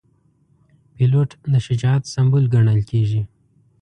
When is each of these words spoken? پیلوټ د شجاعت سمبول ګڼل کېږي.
پیلوټ 0.95 1.29
د 1.51 1.53
شجاعت 1.65 2.03
سمبول 2.13 2.43
ګڼل 2.53 2.79
کېږي. 2.89 3.21